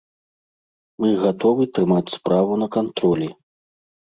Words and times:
Мы 1.03 1.09
гатовы 1.23 1.67
трымаць 1.75 2.13
справу 2.17 2.59
на 2.63 2.67
кантролі. 2.79 3.29